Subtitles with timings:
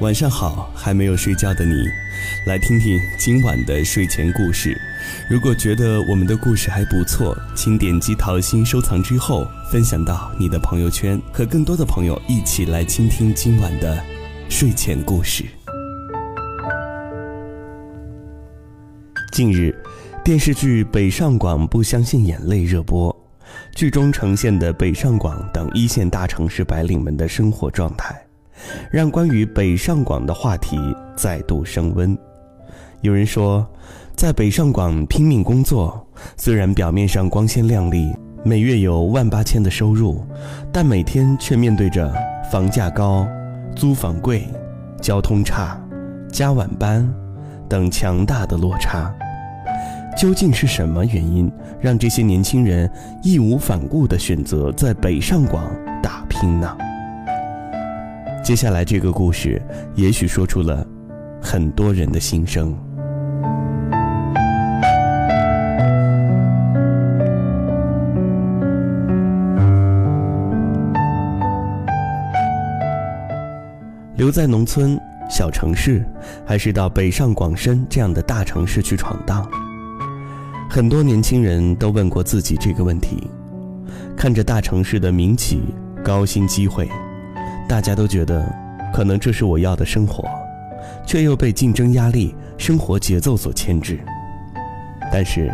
[0.00, 1.74] 晚上好，还没有睡觉的你，
[2.46, 4.80] 来听听今晚的睡前故事。
[5.28, 14.00] 如果觉得我们的故事还不错，请点击桃心收藏之后，分享到你的朋友圈，和更多的朋友一起来倾听今晚的
[14.48, 15.44] 睡前故事。
[19.32, 19.74] 近日，
[20.24, 23.14] 电视剧《北上广不相信眼泪》热播，
[23.74, 28.16] 剧中呈现的北上广等一线大城市白领们的生活状态。
[28.90, 30.78] 让关于北上广的话题
[31.16, 32.16] 再度升温。
[33.00, 33.66] 有人说，
[34.16, 36.04] 在北上广拼命工作，
[36.36, 38.12] 虽然表面上光鲜亮丽，
[38.44, 40.24] 每月有万八千的收入，
[40.72, 42.12] 但每天却面对着
[42.50, 43.26] 房价高、
[43.76, 44.48] 租房贵、
[45.00, 45.80] 交通差、
[46.32, 47.08] 加晚班
[47.68, 49.14] 等强大的落差。
[50.16, 51.48] 究竟是什么原因，
[51.80, 52.90] 让这些年轻人
[53.22, 55.64] 义无反顾地选择在北上广
[56.02, 56.76] 打拼呢？
[58.48, 59.60] 接下来这个故事，
[59.94, 60.82] 也许说出了
[61.38, 62.74] 很多人的心声。
[74.16, 76.02] 留在农村小城市，
[76.46, 79.46] 还是到北上广深这样的大城市去闯荡？
[80.70, 83.30] 很多年轻人都问过自己这个问题。
[84.16, 85.60] 看着大城市的民企、
[86.02, 86.88] 高薪机会。
[87.68, 88.50] 大家都觉得，
[88.94, 90.24] 可能这是我要的生活，
[91.06, 94.00] 却又被竞争压力、生活节奏所牵制。
[95.12, 95.52] 但是，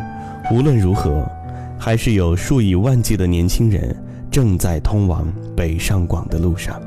[0.53, 1.29] 无论如何，
[1.77, 3.95] 还是有数以万计的年轻人
[4.31, 5.27] 正在通往
[5.57, 6.81] 北上广的路上。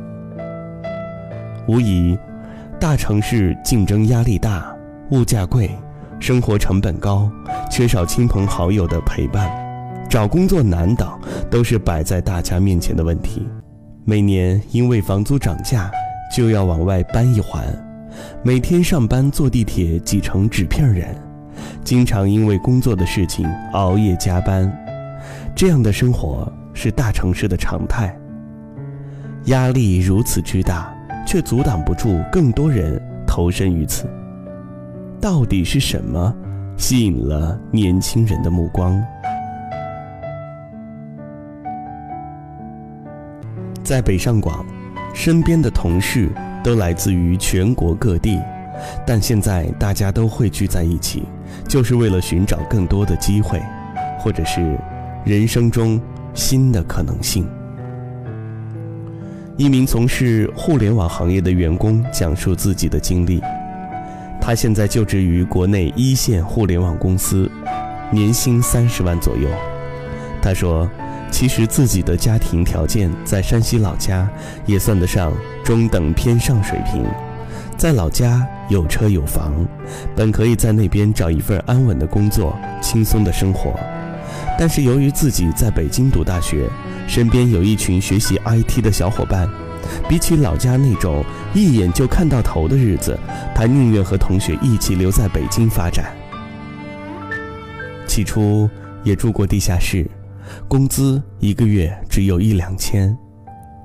[1.67, 2.17] 无疑，
[2.79, 4.73] 大城市竞争压力大，
[5.11, 5.69] 物价贵，
[6.21, 7.29] 生活成本高，
[7.69, 9.51] 缺少亲朋好友的陪伴，
[10.09, 11.07] 找工作难等，
[11.51, 13.45] 都是摆在大家面前的问题。
[14.09, 15.91] 每年因为房租涨价，
[16.33, 17.61] 就要往外搬一环；
[18.41, 21.13] 每天上班坐地铁挤成纸片人，
[21.83, 24.71] 经常因为工作的事情熬夜加班。
[25.53, 28.17] 这样的生活是大城市的常态。
[29.47, 30.89] 压力如此之大，
[31.27, 34.09] 却阻挡不住更多人投身于此。
[35.19, 36.33] 到底是什么
[36.77, 39.03] 吸引了年轻人的目光？
[43.87, 44.65] 在北上广，
[45.13, 46.29] 身边的同事
[46.61, 48.37] 都来自于全国各地，
[49.05, 51.23] 但现在大家都汇聚在一起，
[51.69, 53.63] 就是为了寻找更多的机会，
[54.19, 54.77] 或者是
[55.23, 55.97] 人生中
[56.33, 57.47] 新的可能性。
[59.55, 63.41] 一名从事互联网行业的员工讲述自己的经历，
[64.41, 67.49] 他现在就职于国内一线互联网公司，
[68.11, 69.47] 年薪三十万左右。
[70.41, 70.85] 他说。
[71.29, 74.27] 其实自己的家庭条件在山西老家
[74.65, 75.31] 也算得上
[75.63, 77.05] 中等偏上水平，
[77.77, 79.53] 在老家有车有房，
[80.15, 83.79] 本可以在那边找一份安稳的工作，轻松的生活。
[84.57, 86.67] 但是由于自己在北京读大学，
[87.07, 89.47] 身边有一群学习 IT 的小伙伴，
[90.09, 91.23] 比起老家那种
[91.53, 93.17] 一眼就看到头的日子，
[93.53, 96.05] 他宁愿和同学一起留在北京发展。
[98.07, 98.67] 起初
[99.03, 100.09] 也住过地下室。
[100.67, 103.15] 工资一个月只有一两千，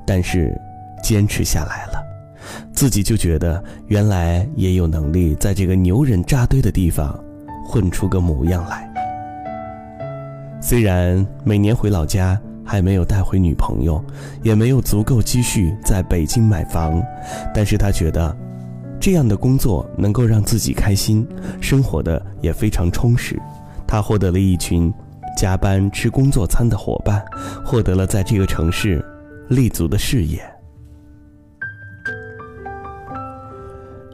[0.07, 0.53] 但是
[1.03, 2.03] 坚持下来了，
[2.73, 7.19] 自己就觉得原来也有能力在这个牛人扎堆的地方
[7.65, 8.89] 混出个模样来。
[10.61, 14.03] 虽然每年回老家还没有带回女朋友，
[14.43, 17.03] 也没有足够积蓄在北京买房，
[17.53, 18.37] 但是他觉得
[19.01, 21.27] 这样的工作能够让自己开心，
[21.61, 23.41] 生活的也非常充实。
[23.87, 24.93] 他获得了一群。
[25.37, 27.25] 加班吃工作餐的伙伴，
[27.65, 29.05] 获得了在这个城市
[29.49, 30.43] 立足的事业。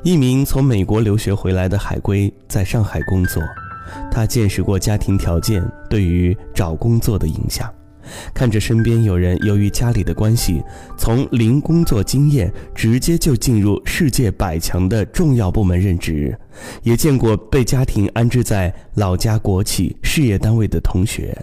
[0.05, 3.43] 一名从美国留学回来的海归在上海工作，
[4.11, 7.73] 他见识过家庭条件对于找工作的影响。
[8.35, 10.63] 看着身边有人由于家里的关系，
[10.97, 16.37] 从零工作经验直接就进入世界百强的重要部门任职，
[16.83, 21.37] 也见过被家庭安置在老家国企事业单位的同学。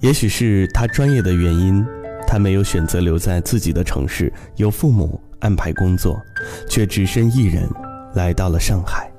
[0.00, 1.84] 也许是他专业的原因，
[2.26, 6.18] 他没有选择留在自己的城市，由父母安排工作，
[6.68, 7.68] 却只身一人
[8.14, 9.10] 来到了上海。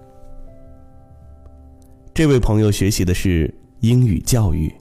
[2.14, 4.74] 这位朋友学习的是英语教育。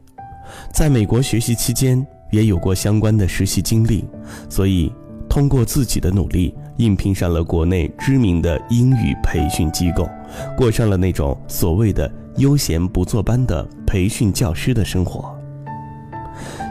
[0.72, 4.04] 在美国学习期间，也有过相关的实习经历，
[4.48, 4.92] 所以
[5.28, 10.08] 通过自己的努力，应聘上了国内知名的英语培训机构，
[10.56, 15.36] 过上了那种所谓的悠闲不坐班的培训教师的生活。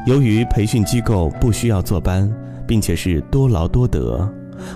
[0.05, 2.31] 由于培训机构不需要坐班，
[2.65, 4.27] 并且是多劳多得，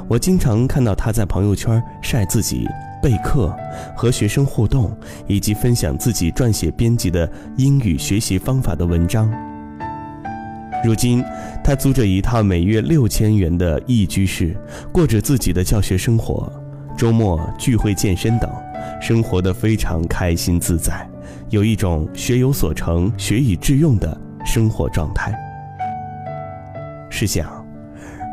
[0.07, 2.67] 我经常看到他在朋友圈晒自己
[3.03, 3.53] 备课、
[3.93, 4.97] 和学生互动，
[5.27, 9.29] 以及分享自己撰写编辑的英语学习方法的文章。
[10.85, 11.21] 如今，
[11.61, 14.55] 他租着一套每月六千元的一居室，
[14.91, 16.51] 过着自己的教学生活，
[16.97, 18.49] 周末聚会、健身等，
[19.01, 21.05] 生活的非常开心自在，
[21.49, 25.33] 有一种学有所成、学以致用的生活状态。
[27.09, 27.62] 试想，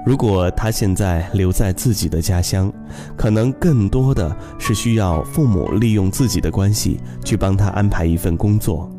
[0.05, 2.73] 如果他现在留在自己的家乡，
[3.17, 8.91] 可能更多的是需要父母利用自己的关系去帮他安排一份工作。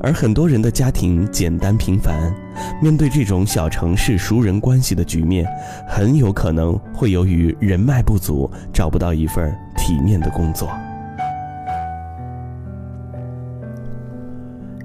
[0.00, 2.34] 而很多人的家庭简单平凡，
[2.82, 5.46] 面对这种小城市熟人关系的局面，
[5.86, 10.68] 很有可能会由于人脉不足，找不到一份体面的工作。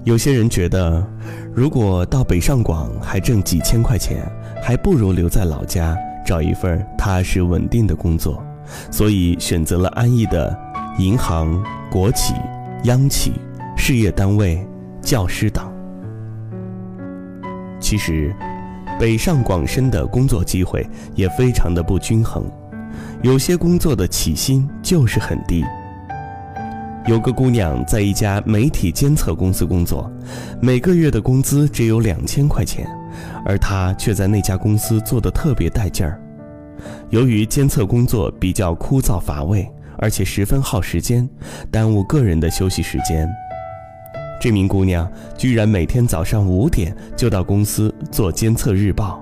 [0.04, 1.06] 有些人觉得，
[1.54, 4.30] 如果到北上广还挣几千块钱，
[4.62, 8.44] 还不如留在老家找一份踏实稳定的工作，
[8.92, 10.56] 所以选择了安逸的
[10.98, 12.34] 银行、国企、
[12.84, 13.34] 央企、
[13.78, 14.66] 事业单位。
[15.04, 15.70] 教师等，
[17.78, 18.34] 其实，
[18.98, 22.50] 北上广深的工作机会也非常的不均衡，
[23.22, 25.62] 有些工作的起薪就是很低。
[27.06, 30.10] 有个姑娘在一家媒体监测公司工作，
[30.62, 32.88] 每个月的工资只有两千块钱，
[33.46, 36.18] 而她却在那家公司做的特别带劲儿。
[37.10, 41.30] 由于监测工作比较枯燥乏味，而且十分耗时间，
[41.70, 43.30] 耽误个人的休息时间。
[44.40, 49.22] 这名姑娘居然每天早上五点就到公司做监测日报，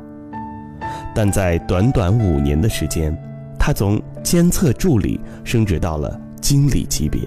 [1.16, 3.16] 但在短短五年的时间，
[3.58, 7.22] 她从监测助理升职到了经理级别，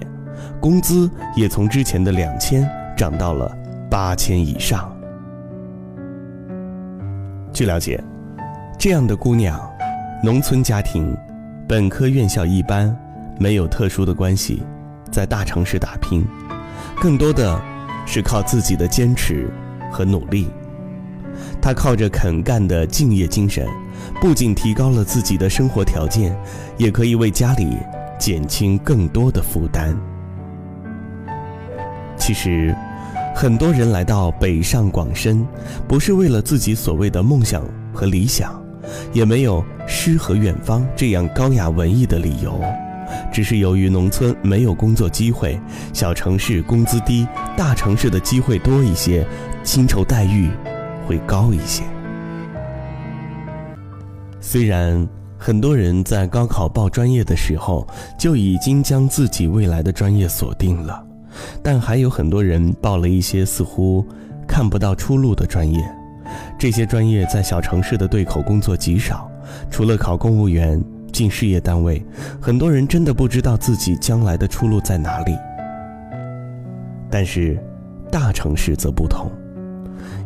[0.64, 2.66] 工资也从之前的两千
[2.96, 3.55] 涨到了
[3.90, 4.90] 八千以上。
[7.52, 8.02] 据了解，
[8.78, 9.61] 这样的姑娘，
[10.22, 11.14] 农村家庭，
[11.69, 12.96] 本科院校一般，
[13.38, 14.62] 没有特殊的关系，
[15.11, 16.26] 在大城市打拼，
[16.99, 17.60] 更多的。
[18.06, 19.50] 是靠自己的坚持
[19.90, 20.49] 和努力，
[21.60, 23.67] 她靠着肯干的敬业精神，
[24.19, 26.34] 不仅提高了自己的生活条件，
[26.78, 27.78] 也可以为家里
[28.19, 29.94] 减轻更多的负担。
[32.26, 32.75] 其实，
[33.35, 35.47] 很多人来到北上广深，
[35.87, 37.62] 不是为了自己所谓的梦想
[37.93, 38.59] 和理想，
[39.12, 42.59] 也没有诗和远方这样高雅文艺的理由。
[43.31, 45.61] 只是由于农村没有工作机会，
[45.93, 47.29] 小城市工资低，
[47.59, 49.27] 大城市的机会多一些，
[49.62, 50.49] 薪酬待遇
[51.06, 51.82] 会高一些。
[54.41, 55.06] 虽然
[55.37, 57.87] 很多人在高考报专业的时候
[58.19, 61.05] 就已经将自己未来的专业锁定了，
[61.62, 64.06] 但还有很多人报了一些似乎
[64.46, 65.81] 看不到出路的专业。
[66.58, 69.31] 这些专业在小城市的对口工作极少，
[69.70, 70.82] 除了考公务员。
[71.12, 72.04] 进事业单位，
[72.40, 75.32] 很多人真的不知道自己将来的出路在哪里。
[77.08, 77.56] 但是，
[78.10, 79.31] 大城市则不同，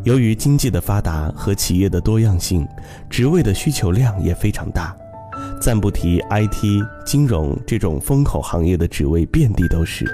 [0.03, 2.67] 由于经济的发达和企业的多样性，
[3.11, 4.97] 职位的需求量也非常大。
[5.61, 10.07] 暂不提 IT、金融这种风口行业的职位遍地都是，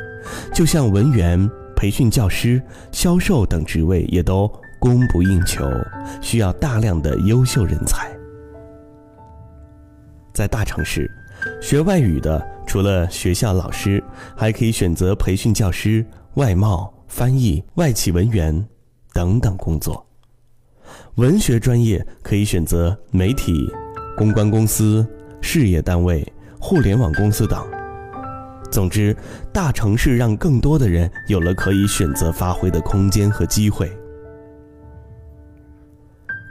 [0.53, 2.63] 就像文员、培训教师、
[2.93, 5.65] 销售等职位也都供不应求，
[6.21, 8.11] 需要大量的优秀人才。
[10.33, 11.11] 在大城市，
[11.61, 14.03] 学外语的除了学校老师，
[14.37, 18.67] 还可以选择培训教师、外贸、翻译、外企文员
[19.13, 20.05] 等等工作。
[21.17, 23.73] 文学专业可以选择媒体、
[24.17, 25.07] 公关公司、
[25.41, 26.27] 事业单位、
[26.61, 27.65] 互联网公司等。
[28.75, 29.17] 总之，
[29.53, 33.89] 大城市让更多的人有了可以选择发挥的空间和机会。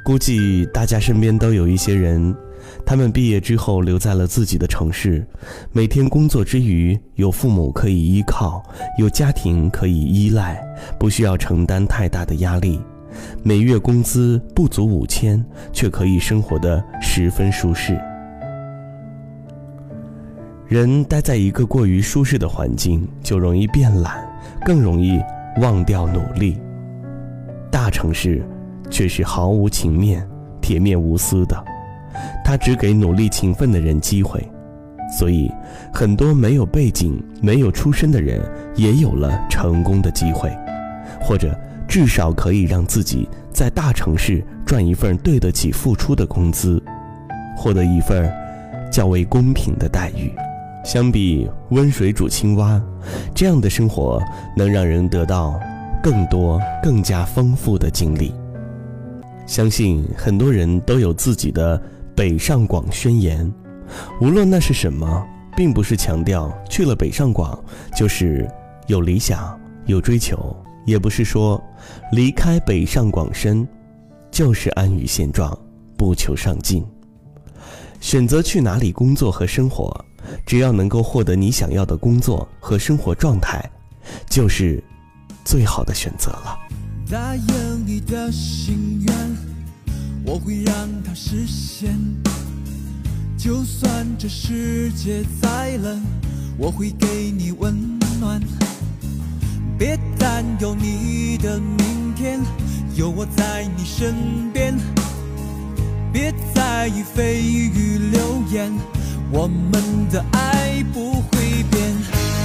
[0.06, 2.34] 估计大家身边都有一些人。
[2.86, 5.28] 他们毕业之后留在了自己的城市，
[5.74, 8.64] 每天工作之余有父母可以依靠，
[8.98, 10.66] 有家庭可以依赖，
[10.98, 12.80] 不需要承担太大的压力。
[13.44, 18.00] 每月工资不足五千，却可以生活的十分舒适。
[20.74, 24.28] 人待在一个过于舒适的环境，就容易变懒，
[24.66, 25.22] 更容易
[25.62, 26.60] 忘掉努力。
[27.70, 28.44] 大城市
[28.90, 30.28] 却是毫无情面、
[30.62, 31.64] 铁面无私的。
[32.44, 34.44] 他只给努力勤奋的人机会，
[35.16, 35.48] 所以
[35.94, 38.42] 很多没有背景、没有出身的人
[38.76, 40.52] 也有了成功的机会，
[41.22, 41.56] 或者
[41.88, 46.82] 至少可以让自己在大城市赚一份对得起付出的工资，
[47.56, 48.28] 获得一份
[48.92, 50.34] 较为公平的待遇。
[50.84, 52.82] 相比温水煮青蛙，
[53.34, 54.22] 这样的生活
[54.56, 55.60] 能让人得到
[56.02, 58.34] 更多、更加丰富的经历。
[59.46, 61.82] 相信很多人都有自己的。
[62.16, 63.52] 北上广宣言，
[64.22, 65.26] 无论那是什么，
[65.58, 67.60] 并不是强调去了北上广
[67.98, 68.48] 就是
[68.86, 71.60] 有理想、有追求，也不是说
[72.12, 73.68] 离开北上广深
[74.30, 75.58] 就是安于现状、
[75.98, 76.86] 不求上进。
[78.00, 79.92] 选择去哪里工作和生活，
[80.46, 83.64] 只要能够获得你想要的工作和生活状态，
[84.30, 84.84] 就是
[85.44, 86.58] 最好的选择了。
[87.10, 89.16] 答应你的心愿，
[90.26, 91.98] 我会让它实现。
[93.38, 96.02] 就算这世界再冷，
[96.58, 98.42] 我会给你温暖。
[99.78, 102.40] 别担忧你的明天，
[102.96, 104.16] 有我在你身
[104.54, 104.74] 边。
[106.14, 108.72] 别在意蜚语流言，
[109.34, 111.82] 我们的爱不会变。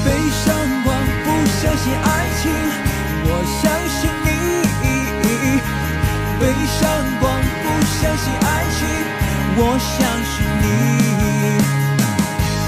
[0.05, 0.09] 背
[0.41, 1.29] 上光，不
[1.61, 2.09] 相信爱
[2.41, 2.49] 情，
[3.29, 3.31] 我
[3.61, 4.27] 相信你。
[6.41, 6.43] 悲
[6.81, 6.81] 伤
[7.21, 7.29] 光，
[7.63, 7.65] 不
[8.01, 8.81] 相信爱情，
[9.59, 9.97] 我相
[10.33, 10.67] 信你。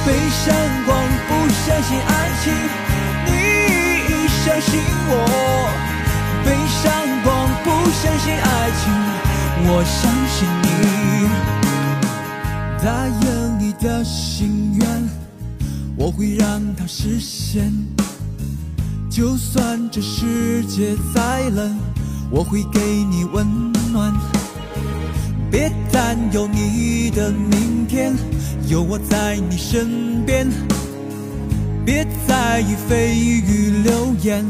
[0.05, 0.45] 悲伤
[0.85, 0.89] 光，
[1.27, 1.31] 不
[1.65, 2.13] 相信爱
[2.43, 2.53] 情，
[3.25, 3.29] 你
[4.45, 4.71] 相信
[5.09, 5.13] 我。
[6.45, 6.49] 背
[6.83, 6.93] 上
[7.25, 7.29] 光，
[7.65, 8.93] 不相信爱情，
[9.67, 9.99] 我相
[10.29, 11.60] 信你。
[12.83, 14.89] 答应你的心愿，
[15.97, 17.71] 我会让它实现。
[19.11, 21.77] 就算这世界再冷，
[22.31, 24.15] 我会给你温暖。
[25.51, 28.15] 别担忧你的明天，
[28.67, 30.49] 有我在你身边。
[31.85, 34.43] 别在意蜚语流言，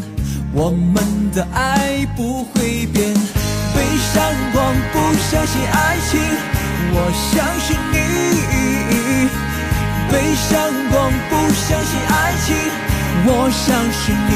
[0.52, 3.12] 我们的爱不会变。
[3.74, 4.22] 背上
[4.52, 6.20] 光，不相信爱情。
[6.92, 7.76] 我相信，
[10.10, 10.50] 背上
[10.90, 12.48] 光，不相信爱情。
[13.26, 14.30] 我相信你，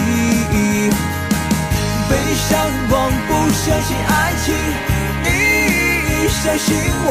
[2.09, 2.51] 背上
[2.89, 2.93] 光，
[3.27, 4.47] 不相信爱情。
[5.25, 5.27] 你
[6.29, 6.67] 相信
[7.05, 7.09] 我，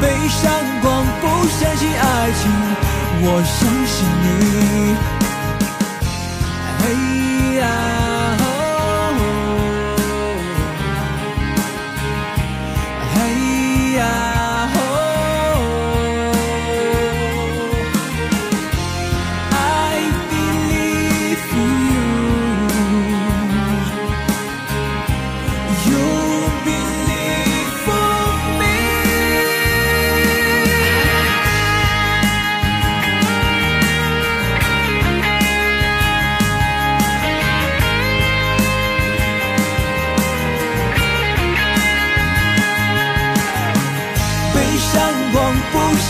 [0.00, 0.42] 背上
[0.82, 2.42] 光，不相信爱情。
[3.24, 4.26] 我相信你，
[6.78, 6.82] 嘿
[7.60, 8.01] 呀。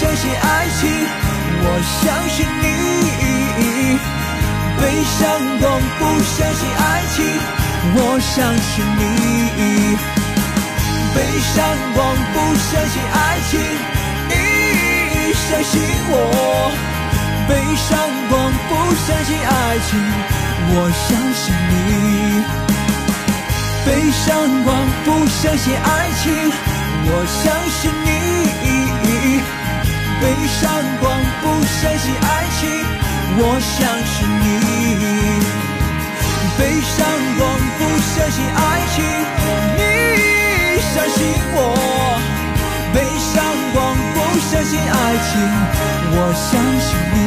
[0.02, 0.90] 相信爱情，
[1.62, 1.66] 我
[2.02, 2.66] 相信你。
[4.80, 4.82] 背
[5.14, 5.22] 上
[5.60, 5.64] 光，
[5.96, 6.82] 不相信爱
[7.14, 7.16] 情，
[7.94, 9.00] 我相信你。
[11.14, 11.16] 背
[11.54, 11.54] 上
[11.94, 12.02] 光，
[12.34, 13.52] 不相信爱情，
[14.28, 14.32] 你
[15.38, 15.72] 相信
[16.10, 16.12] 我。
[17.48, 17.88] 悲伤
[18.28, 18.34] 光，
[18.68, 18.70] 不
[19.06, 19.90] 相信爱情，
[20.74, 21.72] 我相信你。
[23.86, 24.26] 悲伤
[24.64, 24.68] 光，
[25.04, 26.26] 不相信爱情，
[27.06, 27.40] 我相
[27.70, 28.11] 信你。
[30.22, 31.10] 背上光，
[31.42, 32.62] 不相信爱情，
[33.38, 33.74] 我相
[34.06, 34.46] 信你。
[36.56, 36.94] 背上
[37.38, 37.42] 光，
[37.76, 37.80] 不
[38.14, 38.60] 相信爱
[38.94, 39.02] 情，
[39.76, 39.80] 你
[40.94, 41.18] 相信
[41.54, 41.58] 我。
[42.94, 43.34] 背上
[43.74, 43.76] 光，
[44.14, 44.94] 不相信爱
[45.26, 45.30] 情，
[46.14, 46.50] 我相
[46.86, 47.18] 信你。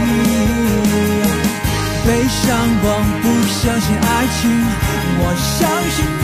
[2.07, 2.47] 背上
[2.79, 2.87] 光，
[3.21, 3.27] 不
[3.59, 4.07] 相信爱
[4.39, 4.47] 情，
[5.19, 5.97] 我相信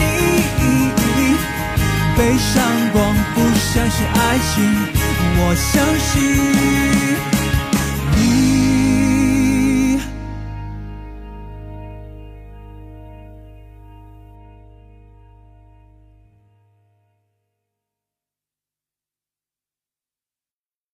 [2.16, 2.96] 背上光，
[3.34, 4.16] 不相信爱
[4.54, 5.11] 情。
[5.38, 7.41] 我相信。